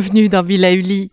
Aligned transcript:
bienvenue 0.00 0.30
dans 0.30 0.42
Villa 0.42 0.72
Uli. 0.72 1.10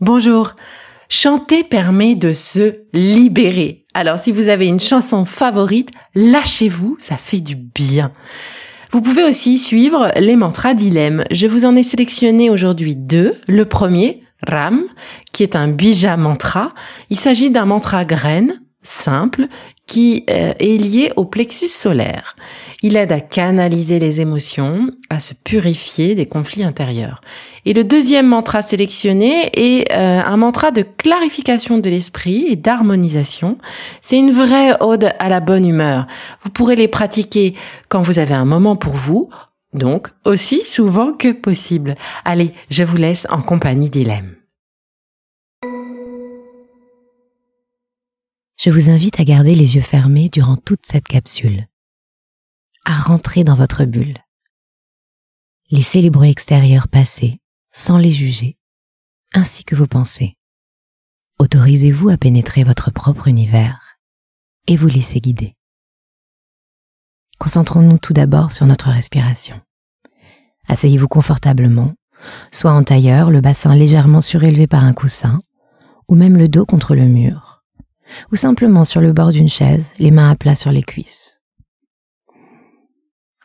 Bonjour. 0.00 0.54
Chanter 1.08 1.62
permet 1.62 2.16
de 2.16 2.32
se 2.32 2.80
libérer. 2.92 3.86
Alors 3.94 4.18
si 4.18 4.32
vous 4.32 4.48
avez 4.48 4.66
une 4.66 4.80
chanson 4.80 5.24
favorite, 5.24 5.90
lâchez-vous, 6.16 6.96
ça 6.98 7.16
fait 7.16 7.38
du 7.38 7.54
bien. 7.54 8.10
Vous 8.90 9.02
pouvez 9.02 9.22
aussi 9.22 9.56
suivre 9.56 10.10
les 10.16 10.34
mantras 10.34 10.74
d'Ilem. 10.74 11.22
Je 11.30 11.46
vous 11.46 11.64
en 11.64 11.76
ai 11.76 11.84
sélectionné 11.84 12.50
aujourd'hui 12.50 12.96
deux. 12.96 13.36
Le 13.46 13.66
premier, 13.66 14.24
Ram, 14.44 14.82
qui 15.32 15.44
est 15.44 15.54
un 15.54 15.68
bija 15.68 16.16
mantra. 16.16 16.70
Il 17.08 17.16
s'agit 17.16 17.50
d'un 17.50 17.66
mantra 17.66 18.04
graine 18.04 18.62
simple 18.82 19.46
qui 19.92 20.24
euh, 20.30 20.54
est 20.58 20.78
lié 20.78 21.12
au 21.16 21.26
plexus 21.26 21.68
solaire. 21.68 22.34
Il 22.80 22.96
aide 22.96 23.12
à 23.12 23.20
canaliser 23.20 23.98
les 23.98 24.22
émotions, 24.22 24.88
à 25.10 25.20
se 25.20 25.34
purifier 25.34 26.14
des 26.14 26.24
conflits 26.24 26.64
intérieurs. 26.64 27.20
Et 27.66 27.74
le 27.74 27.84
deuxième 27.84 28.26
mantra 28.26 28.62
sélectionné 28.62 29.50
est 29.52 29.92
euh, 29.92 30.22
un 30.24 30.36
mantra 30.38 30.70
de 30.70 30.80
clarification 30.80 31.76
de 31.76 31.90
l'esprit 31.90 32.46
et 32.48 32.56
d'harmonisation. 32.56 33.58
C'est 34.00 34.16
une 34.16 34.30
vraie 34.30 34.72
ode 34.80 35.12
à 35.18 35.28
la 35.28 35.40
bonne 35.40 35.66
humeur. 35.66 36.06
Vous 36.42 36.48
pourrez 36.48 36.74
les 36.74 36.88
pratiquer 36.88 37.52
quand 37.90 38.00
vous 38.00 38.18
avez 38.18 38.32
un 38.32 38.46
moment 38.46 38.76
pour 38.76 38.94
vous, 38.94 39.28
donc 39.74 40.08
aussi 40.24 40.62
souvent 40.62 41.12
que 41.12 41.32
possible. 41.32 41.96
Allez, 42.24 42.54
je 42.70 42.82
vous 42.82 42.96
laisse 42.96 43.26
en 43.28 43.42
compagnie 43.42 43.90
d'Ilem. 43.90 44.41
Je 48.64 48.70
vous 48.70 48.90
invite 48.90 49.18
à 49.18 49.24
garder 49.24 49.56
les 49.56 49.74
yeux 49.74 49.82
fermés 49.82 50.28
durant 50.28 50.56
toute 50.56 50.86
cette 50.86 51.08
capsule, 51.08 51.66
à 52.84 52.92
rentrer 52.92 53.42
dans 53.42 53.56
votre 53.56 53.84
bulle. 53.84 54.18
Laissez 55.72 56.00
les 56.00 56.10
bruits 56.10 56.30
extérieurs 56.30 56.86
passer 56.86 57.40
sans 57.72 57.98
les 57.98 58.12
juger, 58.12 58.56
ainsi 59.34 59.64
que 59.64 59.74
vos 59.74 59.88
pensées. 59.88 60.36
Autorisez-vous 61.40 62.10
à 62.10 62.16
pénétrer 62.16 62.62
votre 62.62 62.92
propre 62.92 63.26
univers 63.26 63.98
et 64.68 64.76
vous 64.76 64.86
laissez 64.86 65.18
guider. 65.18 65.56
Concentrons-nous 67.40 67.98
tout 67.98 68.12
d'abord 68.12 68.52
sur 68.52 68.66
notre 68.66 68.90
respiration. 68.90 69.60
Asseyez-vous 70.68 71.08
confortablement, 71.08 71.94
soit 72.52 72.70
en 72.70 72.84
tailleur, 72.84 73.32
le 73.32 73.40
bassin 73.40 73.74
légèrement 73.74 74.20
surélevé 74.20 74.68
par 74.68 74.84
un 74.84 74.94
coussin, 74.94 75.42
ou 76.06 76.14
même 76.14 76.36
le 76.36 76.46
dos 76.46 76.64
contre 76.64 76.94
le 76.94 77.06
mur, 77.06 77.51
ou 78.30 78.36
simplement 78.36 78.84
sur 78.84 79.00
le 79.00 79.12
bord 79.12 79.32
d'une 79.32 79.48
chaise, 79.48 79.92
les 79.98 80.10
mains 80.10 80.30
à 80.30 80.36
plat 80.36 80.54
sur 80.54 80.72
les 80.72 80.82
cuisses. 80.82 81.40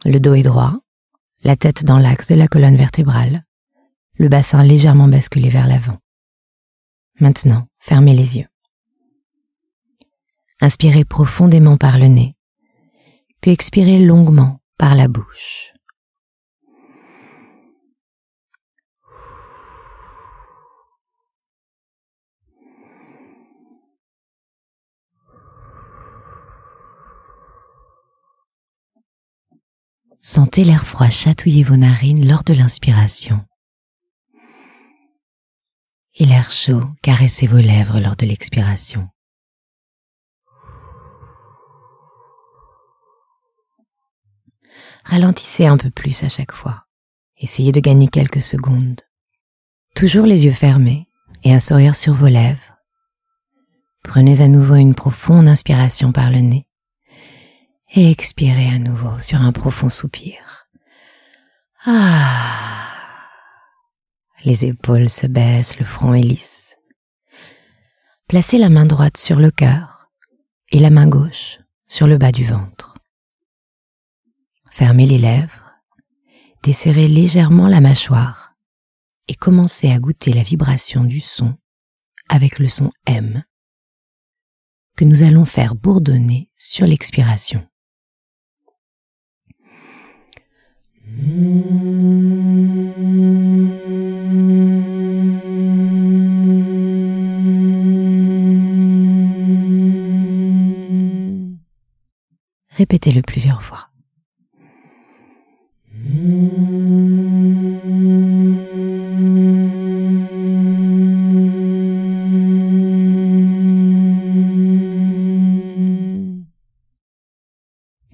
Le 0.06 0.20
dos 0.20 0.36
est 0.36 0.44
droit, 0.44 0.80
la 1.44 1.56
tête 1.56 1.84
dans 1.84 2.00
l'axe 2.00 2.28
de 2.28 2.36
la 2.36 2.48
colonne 2.48 2.76
vertébrale, 2.76 3.46
le 4.18 4.30
bassin 4.30 4.64
légèrement 4.64 5.08
basculé 5.08 5.50
vers 5.50 5.68
l'avant. 5.68 5.98
Maintenant, 7.20 7.68
fermez 7.80 8.16
les 8.16 8.38
yeux. 8.38 8.48
Inspirez 10.62 11.06
profondément 11.06 11.78
par 11.78 11.98
le 12.00 12.08
nez, 12.08 12.36
puis 13.42 13.52
expirez 13.52 14.00
longuement 14.00 14.60
par 14.78 14.96
la 14.96 15.08
bouche. 15.08 15.74
Sentez 30.20 30.64
l'air 30.64 30.86
froid 30.86 31.10
chatouiller 31.10 31.64
vos 31.64 31.78
narines 31.78 32.28
lors 32.28 32.44
de 32.44 32.54
l'inspiration 32.54 33.46
et 36.20 36.26
l'air 36.26 36.52
chaud 36.52 36.84
caresser 37.04 37.46
vos 37.46 37.58
lèvres 37.58 38.00
lors 38.00 38.16
de 38.16 38.26
l'expiration. 38.26 39.08
Ralentissez 45.06 45.68
un 45.68 45.78
peu 45.78 45.90
plus 45.92 46.24
à 46.24 46.30
chaque 46.30 46.52
fois. 46.52 46.86
Essayez 47.38 47.72
de 47.72 47.80
gagner 47.80 48.08
quelques 48.08 48.42
secondes. 48.42 49.02
Toujours 49.96 50.26
les 50.26 50.46
yeux 50.46 50.52
fermés 50.52 51.08
et 51.44 51.54
un 51.54 51.60
sourire 51.60 51.96
sur 51.96 52.14
vos 52.14 52.28
lèvres. 52.28 52.78
Prenez 54.04 54.42
à 54.42 54.48
nouveau 54.48 54.76
une 54.76 54.96
profonde 54.96 55.48
inspiration 55.48 56.12
par 56.12 56.32
le 56.32 56.40
nez 56.40 56.67
et 57.94 58.12
expirez 58.12 58.70
à 58.70 58.80
nouveau 58.80 59.20
sur 59.20 59.42
un 59.42 59.52
profond 59.52 59.90
soupir. 59.90 60.68
Ah. 61.86 62.88
Les 64.44 64.66
épaules 64.66 65.10
se 65.10 65.28
baissent, 65.28 65.80
le 65.80 65.86
front 65.86 66.14
est 66.14 66.22
lisse. 66.22 66.76
Placez 68.28 68.58
la 68.58 68.70
main 68.70 68.86
droite 68.86 69.18
sur 69.18 69.40
le 69.40 69.52
cœur 69.52 70.12
et 70.72 70.80
la 70.80 70.90
main 70.90 71.08
gauche 71.08 71.60
sur 71.88 72.08
le 72.08 72.18
bas 72.18 72.32
du 72.32 72.46
ventre. 72.46 72.98
Fermez 74.70 75.08
les 75.08 75.18
lèvres, 75.18 75.76
desserrez 76.64 77.08
légèrement 77.08 77.68
la 77.68 77.82
mâchoire 77.82 78.54
et 79.28 79.36
commencez 79.36 79.92
à 79.92 80.00
goûter 80.00 80.34
la 80.34 80.44
vibration 80.44 81.04
du 81.04 81.20
son 81.20 81.58
avec 82.30 82.60
le 82.60 82.68
son 82.68 82.92
M 83.06 83.44
que 84.96 85.06
nous 85.06 85.24
allons 85.24 85.46
faire 85.46 85.76
bourdonner 85.76 86.50
sur 86.58 86.86
l'expiration. 86.86 87.67
Répétez-le 102.78 103.24
plusieurs 103.24 103.64
fois. 103.64 103.90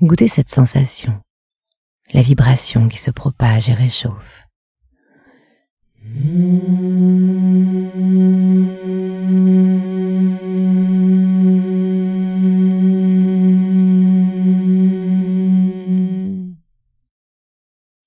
Goûtez 0.01 0.27
cette 0.27 0.49
sensation, 0.49 1.21
la 2.13 2.21
vibration 2.21 2.87
qui 2.87 2.97
se 2.97 3.11
propage 3.11 3.69
et 3.69 3.73
réchauffe. 3.73 4.43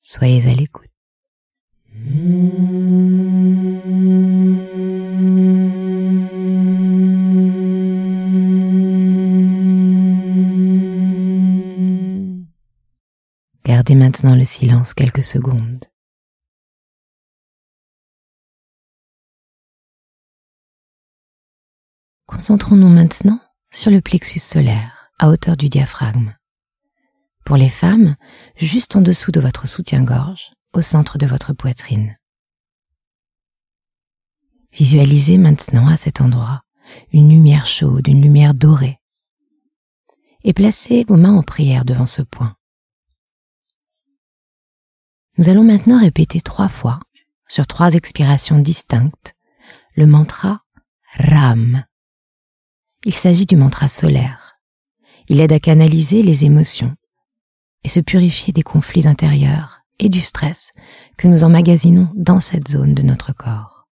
Soyez 0.03 0.49
à 0.49 0.55
l'écoute. 0.55 0.96
Maintenant 14.17 14.35
le 14.35 14.47
silence 14.47 14.95
quelques 14.95 15.23
secondes. 15.23 15.85
Concentrons-nous 22.25 22.89
maintenant 22.89 23.39
sur 23.71 23.91
le 23.91 24.01
plexus 24.01 24.39
solaire 24.39 25.11
à 25.19 25.29
hauteur 25.29 25.59
du 25.59 25.69
diaphragme. 25.69 26.35
Pour 27.45 27.59
les 27.59 27.69
femmes, 27.69 28.17
juste 28.57 28.97
en 28.97 29.03
dessous 29.03 29.33
de 29.33 29.41
votre 29.41 29.69
soutien-gorge, 29.69 30.55
au 30.73 30.81
centre 30.81 31.19
de 31.19 31.27
votre 31.27 31.53
poitrine. 31.53 32.17
Visualisez 34.73 35.37
maintenant 35.37 35.89
à 35.89 35.99
cet 35.99 36.23
endroit 36.23 36.63
une 37.13 37.29
lumière 37.29 37.67
chaude, 37.67 38.09
une 38.09 38.23
lumière 38.23 38.55
dorée. 38.55 38.99
Et 40.43 40.55
placez 40.55 41.05
vos 41.05 41.19
mains 41.19 41.37
en 41.37 41.43
prière 41.43 41.85
devant 41.85 42.07
ce 42.07 42.23
point. 42.23 42.57
Nous 45.39 45.51
allons 45.51 45.65
maintenant 45.65 46.01
répéter 46.01 46.41
trois 46.41 46.69
fois, 46.69 46.99
sur 47.47 47.67
trois 47.67 47.93
expirations 47.93 48.59
distinctes, 48.59 49.35
le 49.95 50.07
mantra 50.07 50.63
Ram. 51.19 51.85
Il 53.05 53.15
s'agit 53.15 53.47
du 53.47 53.57
mantra 53.57 53.89
solaire. 53.89 54.59
Il 55.29 55.41
aide 55.41 55.53
à 55.53 55.61
canaliser 55.61 56.23
les 56.23 56.45
émotions 56.45 56.95
et 57.85 57.89
se 57.89 58.01
purifier 58.01 58.53
des 58.53 58.63
conflits 58.63 59.07
intérieurs 59.07 59.81
et 59.99 60.09
du 60.09 60.21
stress 60.21 60.73
que 61.19 61.29
nous 61.29 61.45
emmagasinons 61.45 62.11
dans 62.15 62.41
cette 62.41 62.69
zone 62.69 62.95
de 62.95 63.03
notre 63.03 63.35
corps. 63.35 63.89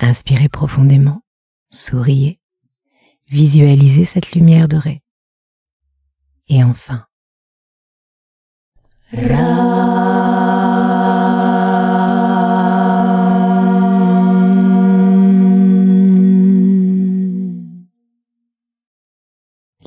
Inspirez 0.00 0.48
profondément, 0.48 1.22
souriez, 1.70 2.40
visualisez 3.28 4.04
cette 4.04 4.32
lumière 4.32 4.68
dorée. 4.68 5.02
Et 6.48 6.62
enfin, 6.62 7.06
La 9.12 9.20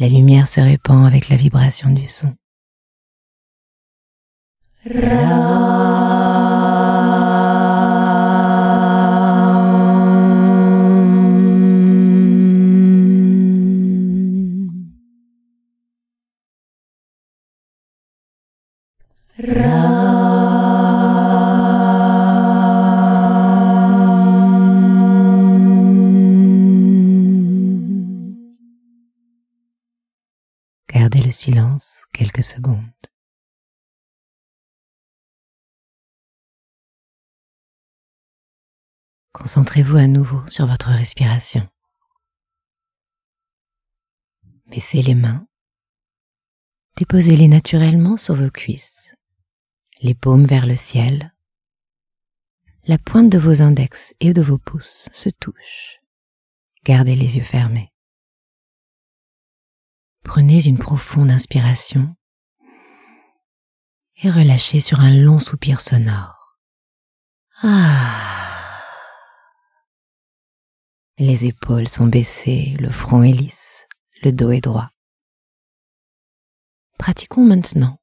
lumière 0.07 0.48
se 0.48 0.62
répand 0.62 1.06
avec 1.06 1.27
la 1.27 1.36
vibration 1.36 1.89
du 1.89 2.06
son. 2.06 2.33
Secondes. 32.41 32.91
Concentrez-vous 39.31 39.95
à 39.95 40.07
nouveau 40.07 40.45
sur 40.47 40.68
votre 40.68 40.89
respiration. 40.89 41.68
Baissez 44.65 45.01
les 45.01 45.15
mains. 45.15 45.47
Déposez-les 46.97 47.47
naturellement 47.47 48.18
sur 48.18 48.36
vos 48.36 48.50
cuisses, 48.50 49.13
les 50.01 50.13
paumes 50.13 50.45
vers 50.45 50.65
le 50.65 50.75
ciel. 50.75 51.33
La 52.83 52.97
pointe 52.97 53.30
de 53.30 53.38
vos 53.38 53.62
index 53.62 54.13
et 54.19 54.33
de 54.33 54.42
vos 54.42 54.57
pouces 54.57 55.07
se 55.13 55.30
touchent. 55.30 56.01
Gardez 56.83 57.15
les 57.15 57.38
yeux 57.38 57.44
fermés. 57.44 57.94
Prenez 60.24 60.68
une 60.68 60.77
profonde 60.77 61.31
inspiration 61.31 62.15
et 64.21 64.30
relâchez 64.30 64.80
sur 64.80 65.00
un 65.00 65.16
long 65.16 65.39
soupir 65.39 65.81
sonore. 65.81 66.57
Ah. 67.62 68.25
Les 71.18 71.45
épaules 71.45 71.88
sont 71.88 72.07
baissées, 72.07 72.77
le 72.80 72.89
front 72.89 73.24
est 73.24 73.31
lisse, 73.31 73.88
le 74.24 74.31
dos 74.31 74.51
est 74.51 74.62
droit. 74.62 74.89
Pratiquons 76.98 77.45
maintenant 77.45 78.00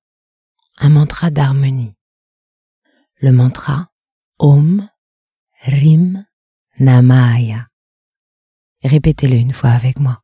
un 0.78 0.90
mantra 0.90 1.30
d'harmonie. 1.30 1.94
Le 3.20 3.32
mantra 3.32 3.90
Om 4.38 4.88
Rim 5.62 6.26
Namaya. 6.78 7.68
Répétez-le 8.82 9.36
une 9.36 9.52
fois 9.52 9.70
avec 9.70 9.98
moi. 9.98 10.22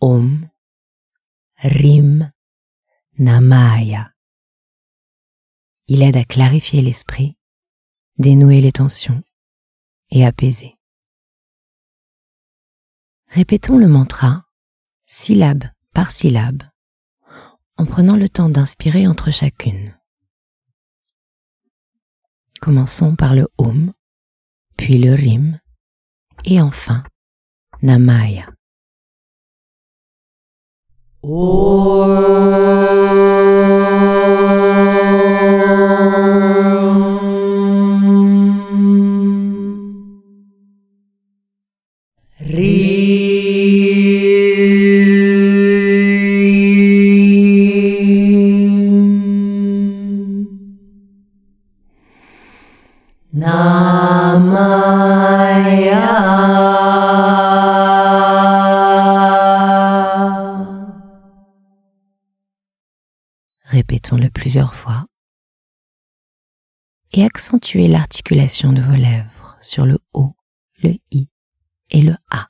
Om 0.00 0.48
Rim 1.62 2.30
Namaya. 3.18 4.15
Il 5.88 6.02
aide 6.02 6.16
à 6.16 6.24
clarifier 6.24 6.82
l'esprit, 6.82 7.36
dénouer 8.18 8.60
les 8.60 8.72
tensions 8.72 9.22
et 10.10 10.24
apaiser. 10.24 10.76
Répétons 13.28 13.78
le 13.78 13.88
mantra 13.88 14.44
syllabe 15.04 15.64
par 15.92 16.10
syllabe 16.10 16.62
en 17.76 17.86
prenant 17.86 18.16
le 18.16 18.28
temps 18.28 18.48
d'inspirer 18.48 19.06
entre 19.06 19.30
chacune. 19.30 19.96
Commençons 22.60 23.14
par 23.14 23.34
le 23.34 23.48
Om, 23.58 23.92
puis 24.76 24.98
le 24.98 25.12
Rim 25.12 25.58
et 26.44 26.60
enfin 26.60 27.04
Namaya. 27.82 28.50
Répétons-le 63.64 64.30
plusieurs 64.30 64.74
fois 64.74 65.06
et 67.12 67.24
accentuez 67.24 67.88
l'articulation 67.88 68.72
de 68.72 68.80
vos 68.80 68.96
lèvres 68.96 69.56
sur 69.60 69.86
le 69.86 69.98
O, 70.12 70.34
le 70.82 70.94
I 71.10 71.28
et 71.90 72.02
le 72.02 72.14
A. 72.30 72.48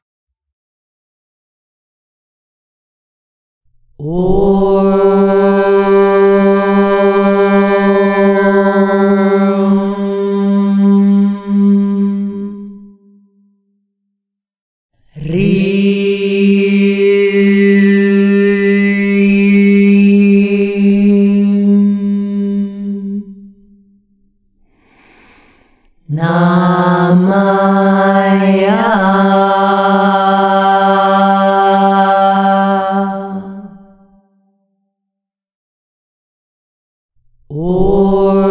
or 37.48 38.45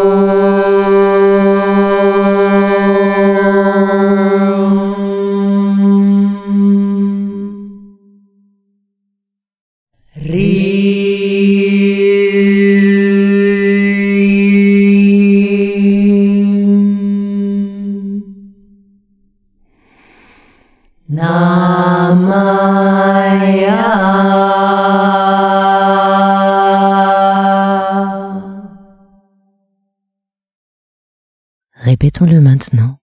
Répétons-le 32.15 32.39
maintenant 32.39 32.99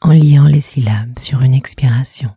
en 0.00 0.10
liant 0.10 0.48
les 0.48 0.60
syllabes 0.60 1.20
sur 1.20 1.40
une 1.42 1.54
expiration. 1.54 2.30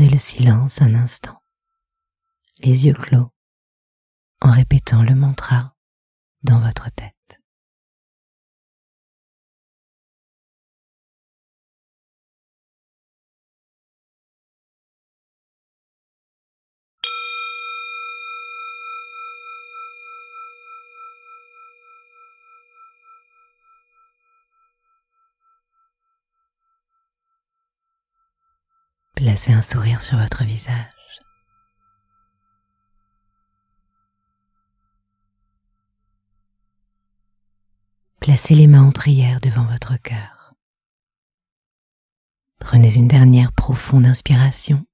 Le 0.00 0.16
silence 0.16 0.80
un 0.80 0.94
instant, 0.94 1.42
les 2.60 2.86
yeux 2.86 2.94
clos, 2.94 3.32
en 4.40 4.52
répétant 4.52 5.02
le 5.02 5.16
mantra 5.16 5.74
dans 6.44 6.60
votre 6.60 6.88
tête. 6.92 7.17
Placez 29.18 29.52
un 29.52 29.62
sourire 29.62 30.00
sur 30.00 30.16
votre 30.16 30.44
visage. 30.44 30.86
Placez 38.20 38.54
les 38.54 38.68
mains 38.68 38.84
en 38.84 38.92
prière 38.92 39.40
devant 39.40 39.64
votre 39.64 39.96
cœur. 39.96 40.54
Prenez 42.60 42.94
une 42.94 43.08
dernière 43.08 43.52
profonde 43.52 44.06
inspiration 44.06 44.86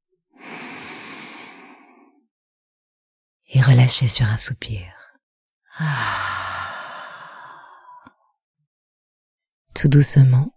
et 3.49 3.61
relâchez 3.61 4.09
sur 4.09 4.25
un 4.25 4.39
soupir. 4.39 4.87
Tout 9.75 9.89
doucement, 9.89 10.55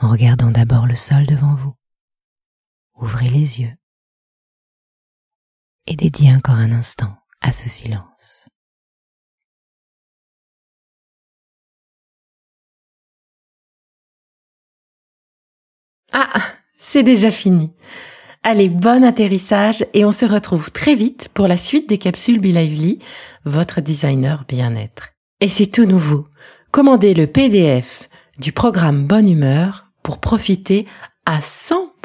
en 0.00 0.08
regardant 0.08 0.50
d'abord 0.50 0.86
le 0.86 0.94
sol 0.94 1.26
devant 1.26 1.54
vous. 1.54 1.77
Ouvrez 3.00 3.28
les 3.28 3.60
yeux 3.60 3.76
et 5.86 5.96
dédiez 5.96 6.34
encore 6.34 6.56
un 6.56 6.72
instant 6.72 7.16
à 7.40 7.52
ce 7.52 7.68
silence. 7.68 8.48
Ah, 16.12 16.32
c'est 16.76 17.02
déjà 17.02 17.30
fini. 17.30 17.72
Allez, 18.42 18.68
bon 18.68 19.04
atterrissage 19.04 19.84
et 19.94 20.04
on 20.04 20.12
se 20.12 20.24
retrouve 20.24 20.72
très 20.72 20.94
vite 20.94 21.28
pour 21.34 21.48
la 21.48 21.56
suite 21.56 21.88
des 21.88 21.98
capsules 21.98 22.40
Bilauli, 22.40 22.98
votre 23.44 23.80
designer 23.80 24.44
bien-être. 24.48 25.10
Et 25.40 25.48
c'est 25.48 25.66
tout 25.66 25.86
nouveau. 25.86 26.26
Commandez 26.70 27.14
le 27.14 27.26
PDF 27.26 28.08
du 28.38 28.52
programme 28.52 29.06
Bonne 29.06 29.28
Humeur 29.28 29.86
pour 30.02 30.18
profiter 30.18 30.86
à 31.26 31.40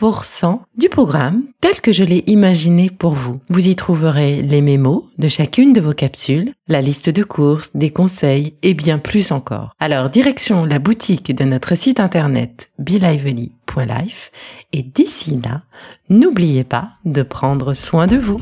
100% 0.03 0.59
du 0.77 0.89
programme 0.89 1.43
tel 1.61 1.79
que 1.79 1.93
je 1.93 2.03
l'ai 2.03 2.25
imaginé 2.27 2.89
pour 2.89 3.13
vous. 3.13 3.39
Vous 3.49 3.67
y 3.67 3.75
trouverez 3.75 4.41
les 4.41 4.61
mémos 4.61 5.03
de 5.17 5.29
chacune 5.29 5.71
de 5.71 5.79
vos 5.79 5.93
capsules, 5.93 6.51
la 6.67 6.81
liste 6.81 7.09
de 7.09 7.23
courses, 7.23 7.71
des 7.73 7.89
conseils 7.89 8.55
et 8.63 8.73
bien 8.73 8.99
plus 8.99 9.31
encore. 9.31 9.71
Alors 9.79 10.09
direction 10.09 10.65
la 10.65 10.79
boutique 10.79 11.33
de 11.33 11.45
notre 11.45 11.75
site 11.75 12.01
internet 12.01 12.69
belively.life 12.79 14.31
et 14.73 14.81
d'ici 14.81 15.39
là, 15.41 15.61
n'oubliez 16.09 16.65
pas 16.65 16.89
de 17.05 17.23
prendre 17.23 17.73
soin 17.73 18.07
de 18.07 18.17
vous. 18.17 18.41